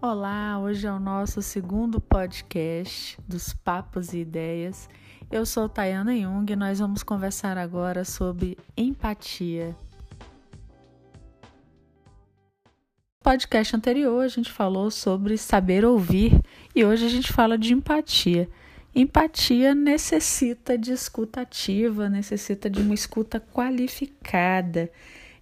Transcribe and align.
Olá, 0.00 0.60
hoje 0.60 0.86
é 0.86 0.92
o 0.92 1.00
nosso 1.00 1.42
segundo 1.42 2.00
podcast 2.00 3.18
dos 3.26 3.52
Papos 3.52 4.12
e 4.12 4.18
Ideias. 4.18 4.88
Eu 5.28 5.44
sou 5.44 5.68
Tayana 5.68 6.16
Jung 6.16 6.52
e 6.52 6.54
nós 6.54 6.78
vamos 6.78 7.02
conversar 7.02 7.58
agora 7.58 8.04
sobre 8.04 8.56
empatia. 8.76 9.74
No 13.18 13.24
podcast 13.24 13.74
anterior 13.74 14.24
a 14.24 14.28
gente 14.28 14.52
falou 14.52 14.88
sobre 14.88 15.36
saber 15.36 15.84
ouvir 15.84 16.40
e 16.76 16.84
hoje 16.84 17.04
a 17.04 17.08
gente 17.08 17.32
fala 17.32 17.58
de 17.58 17.74
empatia. 17.74 18.48
Empatia 18.94 19.74
necessita 19.74 20.78
de 20.78 20.92
escuta 20.92 21.40
ativa, 21.40 22.08
necessita 22.08 22.70
de 22.70 22.80
uma 22.80 22.94
escuta 22.94 23.40
qualificada. 23.40 24.92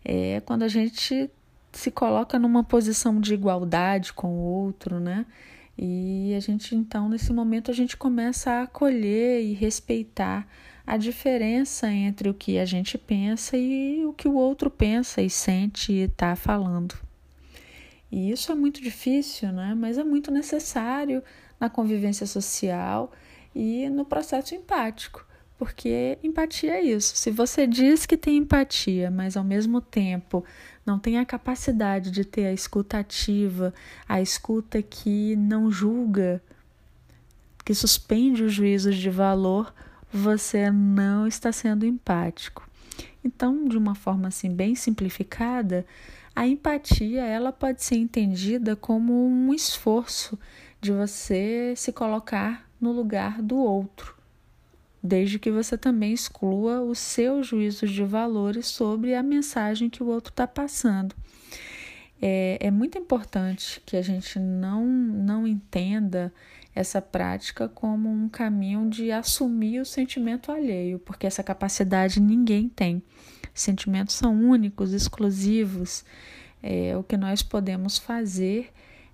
É 0.03 0.41
quando 0.47 0.63
a 0.63 0.69
gente 0.69 1.31
se 1.77 1.91
coloca 1.91 2.39
numa 2.39 2.65
posição 2.65 3.21
de 3.21 3.35
igualdade 3.35 4.13
com 4.13 4.29
o 4.29 4.43
outro, 4.43 4.99
né? 4.99 5.27
E 5.79 6.35
a 6.35 6.41
gente 6.41 6.75
então 6.75 7.09
nesse 7.09 7.33
momento 7.33 7.71
a 7.71 7.75
gente 7.75 7.97
começa 7.97 8.51
a 8.51 8.63
acolher 8.63 9.43
e 9.43 9.53
respeitar 9.53 10.47
a 10.87 10.97
diferença 10.97 11.91
entre 11.91 12.29
o 12.29 12.35
que 12.35 12.59
a 12.59 12.65
gente 12.65 12.97
pensa 12.97 13.57
e 13.57 14.05
o 14.07 14.13
que 14.13 14.29
o 14.29 14.35
outro 14.35 14.71
pensa 14.71 15.21
e 15.21 15.29
sente 15.29 15.93
e 15.93 16.01
está 16.03 16.35
falando. 16.37 16.95
E 18.11 18.31
isso 18.31 18.53
é 18.53 18.55
muito 18.55 18.81
difícil, 18.81 19.53
né? 19.53 19.75
Mas 19.77 19.99
é 19.99 20.05
muito 20.05 20.31
necessário 20.31 21.23
na 21.59 21.69
convivência 21.69 22.27
social 22.27 23.13
e 23.55 23.89
no 23.91 24.05
processo 24.05 24.55
empático. 24.55 25.27
Porque 25.59 26.19
empatia 26.23 26.75
é 26.75 26.83
isso. 26.83 27.17
Se 27.17 27.31
você 27.31 27.67
diz 27.67 28.05
que 28.05 28.17
tem 28.17 28.39
empatia, 28.39 29.11
mas 29.11 29.37
ao 29.37 29.45
mesmo 29.45 29.81
tempo 29.81 30.45
não 30.85 30.99
tem 30.99 31.19
a 31.19 31.25
capacidade 31.25 32.11
de 32.11 32.25
ter 32.25 32.47
a 32.47 32.53
escuta 32.53 32.99
ativa, 32.99 33.73
a 34.07 34.21
escuta 34.21 34.83
que 34.83 35.35
não 35.37 35.71
julga, 35.71 36.43
que 37.65 37.75
suspende 37.75 38.45
os 38.45 38.53
juízos 38.53 38.97
de 38.97 39.09
valor, 39.09 39.75
você 40.13 40.71
não 40.71 41.27
está 41.27 41.51
sendo 41.51 41.87
empático. 41.87 42.69
Então, 43.25 43.67
de 43.67 43.79
uma 43.79 43.95
forma 43.95 44.29
assim 44.29 44.55
bem 44.55 44.75
simplificada, 44.75 45.87
a 46.35 46.47
empatia 46.47 47.25
ela 47.25 47.51
pode 47.51 47.83
ser 47.83 47.97
entendida 47.97 48.77
como 48.77 49.27
um 49.27 49.55
esforço 49.55 50.39
de 50.83 50.93
você 50.93 51.73
se 51.77 51.93
colocar 51.93 52.69
no 52.79 52.93
lugar 52.93 53.41
do 53.41 53.57
outro 53.57 54.16
desde 55.07 55.39
que 55.39 55.51
você 55.51 55.79
também 55.79 56.13
exclua 56.13 56.83
os 56.83 56.99
seus 56.99 57.47
juízos 57.47 57.91
de 57.91 58.05
valores 58.05 58.67
sobre 58.67 59.15
a 59.15 59.23
mensagem 59.23 59.89
que 59.89 60.03
o 60.03 60.07
outro 60.09 60.31
está 60.31 60.47
passando. 60.47 61.15
É, 62.21 62.59
é 62.61 62.71
muito 62.71 62.99
importante 62.99 63.81
que 63.85 63.97
a 63.97 64.03
gente 64.03 64.39
não, 64.39 64.87
não 64.87 65.47
entenda 65.47 66.33
essa 66.75 67.01
prática 67.01 67.69
como 67.69 68.11
um 68.11 68.29
caminho 68.29 68.89
de 68.89 69.11
assumir 69.11 69.81
o 69.81 69.85
sentimento 69.85 70.53
alheio, 70.53 70.99
porque 70.99 71.27
essa 71.27 71.43
capacidade 71.43 72.21
ninguém 72.21 72.69
tem. 72.69 73.03
Sentimentos 73.55 74.15
são 74.15 74.35
únicos, 74.35 74.93
exclusivos. 74.93 76.05
É, 76.63 76.97
o 76.97 77.03
que 77.03 77.17
nós 77.17 77.43
podemos 77.43 77.97
fazer 77.97 78.71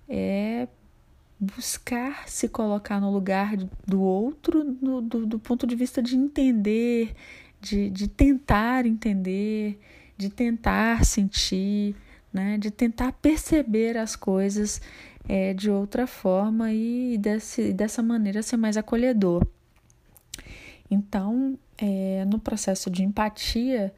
é 0.09 0.67
buscar 1.39 2.27
se 2.27 2.47
colocar 2.47 2.99
no 2.99 3.11
lugar 3.11 3.57
do 3.85 4.01
outro 4.01 4.63
do, 4.63 5.01
do, 5.01 5.25
do 5.25 5.39
ponto 5.39 5.67
de 5.67 5.75
vista 5.75 6.01
de 6.01 6.15
entender, 6.15 7.13
de, 7.59 7.89
de 7.89 8.07
tentar 8.07 8.85
entender, 8.85 9.79
de 10.17 10.29
tentar 10.29 11.03
sentir, 11.05 11.95
né, 12.31 12.57
de 12.57 12.71
tentar 12.71 13.11
perceber 13.13 13.97
as 13.97 14.15
coisas 14.15 14.81
é, 15.27 15.53
de 15.53 15.69
outra 15.69 16.07
forma 16.07 16.71
e 16.71 17.17
desse, 17.17 17.73
dessa 17.73 18.01
maneira 18.01 18.41
ser 18.41 18.57
mais 18.57 18.77
acolhedor. 18.77 19.45
Então, 20.89 21.57
é, 21.77 22.25
no 22.25 22.39
processo 22.39 22.89
de 22.89 23.03
empatia, 23.03 23.93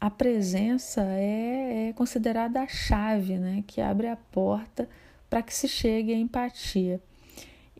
a 0.00 0.08
presença 0.08 1.02
é, 1.02 1.88
é 1.88 1.92
considerada 1.92 2.60
a 2.60 2.68
chave 2.68 3.36
né, 3.36 3.64
que 3.66 3.80
abre 3.80 4.06
a 4.06 4.16
porta 4.16 4.88
para 5.28 5.42
que 5.42 5.54
se 5.54 5.68
chegue 5.68 6.12
à 6.12 6.16
empatia. 6.16 7.00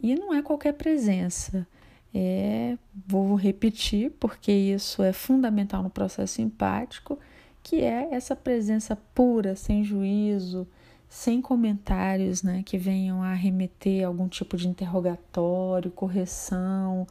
E 0.01 0.15
não 0.15 0.33
é 0.33 0.43
qualquer 0.43 0.73
presença. 0.75 1.67
É, 2.15 2.77
vou 3.07 3.35
repetir, 3.35 4.13
porque 4.19 4.51
isso 4.51 5.03
é 5.03 5.13
fundamental 5.13 5.83
no 5.83 5.91
processo 5.91 6.41
empático, 6.41 7.19
que 7.63 7.83
é 7.83 8.09
essa 8.13 8.35
presença 8.35 8.97
pura, 9.15 9.55
sem 9.55 9.85
juízo, 9.85 10.67
sem 11.09 11.41
comentários 11.41 12.43
né, 12.43 12.63
que 12.65 12.79
venham 12.79 13.23
a 13.23 13.35
remeter 13.35 14.07
algum 14.07 14.29
tipo 14.29 14.57
de 14.57 14.69
interrogatório, 14.69 15.91
correção, 15.91 17.07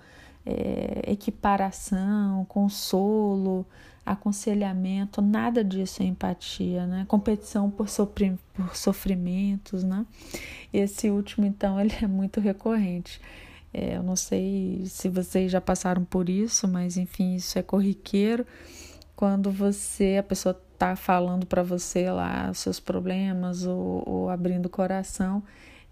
é, 0.47 1.12
equiparação, 1.12 2.46
consolo, 2.46 3.66
aconselhamento, 4.06 5.22
nada 5.22 5.62
disso 5.62 6.02
é 6.02 6.06
empatia, 6.06 6.88
né? 6.88 7.06
Competição 7.09 7.69
por, 7.69 7.88
por 8.53 8.75
sofrimentos, 8.75 9.84
né? 9.84 10.06
Esse 10.72 11.09
último, 11.09 11.46
então, 11.46 11.78
ele 11.81 11.94
é 12.02 12.07
muito 12.07 12.40
recorrente. 12.40 13.19
É, 13.74 13.97
eu 13.97 14.03
não 14.03 14.16
sei 14.16 14.84
se 14.86 15.09
vocês 15.09 15.52
já 15.52 15.59
passaram 15.59 16.06
por 16.06 16.30
isso, 16.30 16.66
mas 16.66 16.96
enfim, 16.96 17.36
isso 17.36 17.59
é 17.59 17.62
corriqueiro. 17.62 18.47
Quando 19.18 19.52
você, 19.52 20.16
a 20.18 20.24
pessoa 20.24 20.53
tá 20.78 20.96
falando 20.96 21.46
para 21.46 21.62
você 21.62 22.09
lá 22.09 22.50
os 22.50 22.59
seus 22.59 22.80
problemas 22.80 23.66
ou, 23.66 24.03
ou 24.07 24.30
abrindo 24.30 24.68
o 24.68 24.69
coração, 24.69 25.44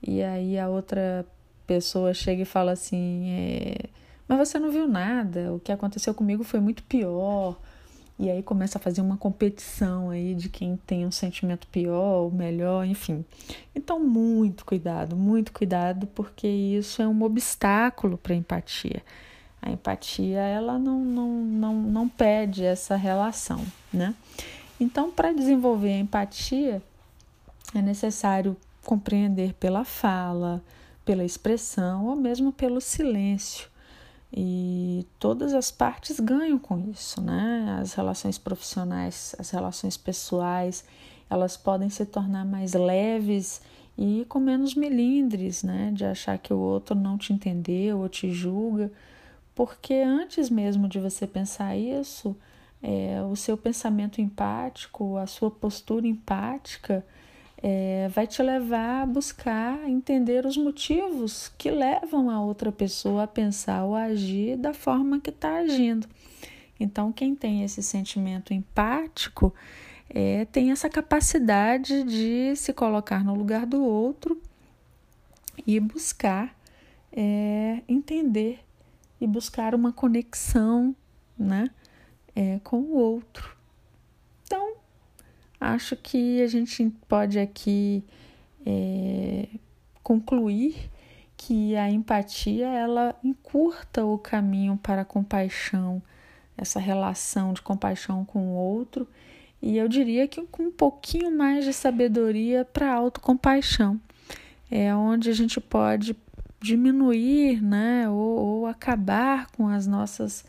e 0.02 0.24
aí 0.24 0.58
a 0.58 0.70
outra 0.70 1.26
pessoa 1.68 2.14
chega 2.14 2.44
e 2.44 2.46
fala 2.46 2.72
assim: 2.72 3.30
é, 3.30 3.78
Mas 4.28 4.50
você 4.50 4.60
não 4.60 4.72
viu 4.72 4.88
nada, 4.88 5.54
o 5.54 5.60
que 5.60 5.72
aconteceu 5.72 6.14
comigo 6.14 6.44
foi 6.44 6.60
muito 6.60 6.84
pior 6.84 7.58
e 8.18 8.30
aí 8.30 8.42
começa 8.42 8.78
a 8.78 8.82
fazer 8.82 9.02
uma 9.02 9.18
competição 9.18 10.10
aí 10.10 10.34
de 10.34 10.48
quem 10.48 10.78
tem 10.78 11.06
um 11.06 11.12
sentimento 11.12 11.68
pior 11.68 12.34
melhor, 12.34 12.86
enfim. 12.86 13.26
Então, 13.76 14.00
muito 14.00 14.66
cuidado, 14.66 15.18
muito 15.18 15.52
cuidado, 15.52 16.08
porque 16.08 16.48
isso 16.48 17.02
é 17.02 17.08
um 17.08 17.24
obstáculo 17.24 18.18
para 18.18 18.34
a 18.34 18.38
empatia. 18.38 19.04
A 19.62 19.70
empatia, 19.70 20.40
ela 20.40 20.80
não, 20.80 21.04
não, 21.04 21.30
não, 21.30 21.74
não 21.74 22.10
pede 22.10 22.64
essa 22.64 22.96
relação, 22.96 23.66
né? 23.92 24.16
Então, 24.80 25.12
para 25.12 25.34
desenvolver 25.34 25.94
a 25.94 26.00
empatia, 26.00 26.82
é 27.74 27.82
necessário 27.82 28.56
compreender 28.82 29.54
pela 29.56 29.84
fala, 29.84 30.64
pela 31.04 31.24
expressão 31.24 32.06
ou 32.06 32.16
mesmo 32.16 32.54
pelo 32.54 32.80
silêncio 32.80 33.75
e 34.38 35.08
todas 35.18 35.54
as 35.54 35.72
partes 35.72 36.20
ganham 36.20 36.60
com 36.60 36.78
isso, 36.92 37.22
né? 37.22 37.78
As 37.80 37.94
relações 37.94 38.38
profissionais, 38.38 39.34
as 39.40 39.50
relações 39.50 39.96
pessoais, 39.96 40.84
elas 41.30 41.56
podem 41.56 41.90
se 41.90 42.06
tornar 42.06 42.44
mais 42.44 42.74
leves 42.74 43.62
e 43.98 44.26
com 44.28 44.42
menos 44.42 44.76
melindres, 44.76 45.64
né? 45.64 45.90
De 45.94 46.04
achar 46.04 46.38
que 46.38 46.54
o 46.54 46.58
outro 46.58 46.94
não 46.94 47.18
te 47.18 47.32
entendeu 47.32 48.00
ou 48.00 48.10
te 48.10 48.30
julga, 48.30 48.92
porque 49.56 49.94
antes 49.94 50.50
mesmo 50.50 50.90
de 50.90 51.00
você 51.00 51.26
pensar 51.26 51.78
isso, 51.78 52.36
é, 52.84 53.22
o 53.24 53.38
seu 53.38 53.56
pensamento 53.56 54.20
empático, 54.20 55.16
a 55.16 55.26
sua 55.26 55.50
postura 55.50 56.06
empática, 56.06 57.06
é, 57.62 58.08
vai 58.10 58.28
te 58.28 58.42
levar 58.44 59.04
a 59.04 59.06
buscar 59.06 59.90
entender 59.90 60.46
os 60.46 60.58
motivos 60.58 61.52
que 61.58 61.72
levam 61.72 62.30
a 62.30 62.42
outra 62.42 62.72
pessoa 62.72 63.24
a 63.24 63.28
pensar 63.28 63.84
ou 63.84 63.96
agir 63.96 64.58
da 64.58 64.74
forma 64.74 65.20
que 65.20 65.30
está 65.30 65.58
agindo. 65.58 66.08
Então, 66.80 67.12
quem 67.12 67.34
tem 67.36 67.64
esse 67.64 67.82
sentimento 67.82 68.54
empático 68.54 69.54
é, 70.10 70.46
tem 70.46 70.72
essa 70.72 70.90
capacidade 70.90 72.04
de 72.04 72.56
se 72.56 72.74
colocar 72.74 73.24
no 73.24 73.34
lugar 73.34 73.66
do 73.66 73.84
outro 73.84 74.40
e 75.66 75.80
buscar 75.80 76.56
é, 77.12 77.82
entender 77.88 78.60
e 79.20 79.26
buscar 79.26 79.74
uma 79.74 79.94
conexão 79.94 80.94
né, 81.38 81.70
é, 82.36 82.60
com 82.64 82.78
o 82.78 82.98
outro 82.98 83.55
acho 85.76 85.96
que 85.96 86.42
a 86.42 86.48
gente 86.48 86.90
pode 87.08 87.38
aqui 87.38 88.04
é, 88.66 89.48
concluir 90.02 90.90
que 91.38 91.76
a 91.76 91.90
empatia 91.90 92.68
ela 92.68 93.16
encurta 93.24 94.06
o 94.06 94.18
caminho 94.18 94.80
para 94.82 95.02
a 95.02 95.06
compaixão, 95.06 96.02
essa 96.58 96.80
relação 96.80 97.54
de 97.54 97.62
compaixão 97.62 98.24
com 98.24 98.40
o 98.40 98.56
outro, 98.56 99.08
e 99.62 99.78
eu 99.78 99.88
diria 99.88 100.28
que 100.28 100.42
com 100.44 100.64
um 100.64 100.72
pouquinho 100.72 101.36
mais 101.36 101.66
de 101.66 101.74
sabedoria 101.74 102.64
para 102.66 102.92
a 102.92 102.96
autocompaixão, 102.96 104.00
é 104.72 104.94
onde 104.96 105.30
a 105.30 105.34
gente 105.34 105.60
pode 105.60 106.16
diminuir, 106.60 107.62
né, 107.62 108.10
ou, 108.10 108.16
ou 108.16 108.66
acabar 108.66 109.48
com 109.52 109.68
as 109.68 109.86
nossas 109.86 110.46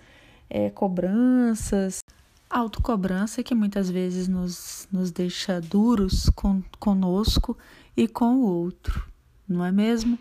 é, 0.48 0.70
cobranças, 0.70 2.00
autocobrança 2.48 3.42
que 3.42 3.54
muitas 3.54 3.90
vezes 3.90 4.28
nos, 4.28 4.88
nos 4.90 5.10
deixa 5.10 5.60
duros 5.60 6.30
com, 6.30 6.62
conosco 6.78 7.56
e 7.96 8.06
com 8.06 8.36
o 8.36 8.46
outro. 8.46 9.08
não 9.48 9.64
é 9.64 9.72
mesmo? 9.72 10.18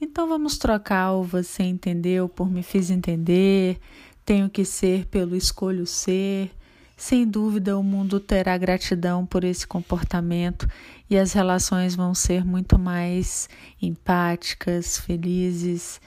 Então 0.00 0.28
vamos 0.28 0.58
trocar 0.58 1.12
o 1.12 1.24
você 1.24 1.64
entendeu 1.64 2.28
por 2.28 2.48
me 2.48 2.62
fiz 2.62 2.88
entender, 2.88 3.80
tenho 4.24 4.48
que 4.48 4.64
ser 4.64 5.06
pelo 5.06 5.34
escolho 5.34 5.86
ser. 5.86 6.52
Sem 6.96 7.26
dúvida, 7.26 7.78
o 7.78 7.82
mundo 7.82 8.18
terá 8.18 8.56
gratidão 8.58 9.24
por 9.24 9.44
esse 9.44 9.66
comportamento 9.66 10.68
e 11.08 11.16
as 11.16 11.32
relações 11.32 11.94
vão 11.94 12.14
ser 12.14 12.44
muito 12.44 12.78
mais 12.78 13.48
empáticas, 13.80 14.98
felizes 14.98 16.00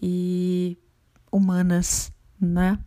e 0.00 0.76
humanas, 1.30 2.12
né? 2.40 2.78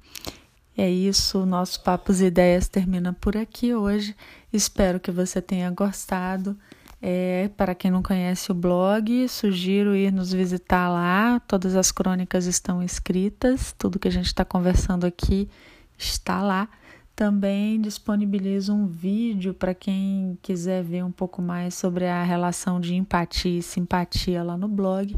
É 0.81 0.89
isso, 0.89 1.39
o 1.39 1.45
nosso 1.45 1.81
Papos 1.81 2.21
e 2.21 2.27
Ideias 2.27 2.69
termina 2.69 3.11
por 3.11 3.35
aqui 3.35 3.75
hoje. 3.75 4.15
Espero 4.53 4.97
que 4.97 5.11
você 5.11 5.41
tenha 5.41 5.69
gostado. 5.69 6.57
É, 7.01 7.49
para 7.57 7.75
quem 7.75 7.91
não 7.91 8.01
conhece 8.01 8.49
o 8.49 8.55
blog, 8.55 9.27
sugiro 9.27 9.93
ir 9.93 10.09
nos 10.09 10.31
visitar 10.31 10.87
lá. 10.87 11.41
Todas 11.41 11.75
as 11.75 11.91
crônicas 11.91 12.45
estão 12.45 12.81
escritas, 12.81 13.75
tudo 13.77 13.99
que 13.99 14.07
a 14.07 14.11
gente 14.11 14.27
está 14.27 14.45
conversando 14.45 15.05
aqui 15.05 15.49
está 15.97 16.41
lá. 16.41 16.69
Também 17.13 17.81
disponibilizo 17.81 18.73
um 18.73 18.87
vídeo 18.87 19.53
para 19.53 19.73
quem 19.73 20.39
quiser 20.41 20.81
ver 20.81 21.03
um 21.03 21.11
pouco 21.11 21.41
mais 21.41 21.73
sobre 21.73 22.07
a 22.07 22.23
relação 22.23 22.79
de 22.79 22.95
empatia 22.95 23.59
e 23.59 23.61
simpatia 23.61 24.41
lá 24.43 24.55
no 24.55 24.69
blog. 24.69 25.13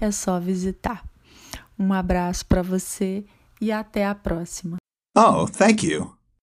É 0.00 0.10
só 0.10 0.40
visitar. 0.40 1.04
Um 1.78 1.92
abraço 1.92 2.44
para 2.46 2.62
você 2.62 3.24
e 3.60 3.70
até 3.70 4.04
a 4.04 4.12
próxima. 4.12 4.76
Oh, 5.16 5.46
thank 5.46 5.82
you. 5.82 6.13